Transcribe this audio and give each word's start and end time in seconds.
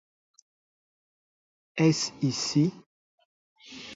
Est-ce 1.77 2.11
ici? 2.23 2.73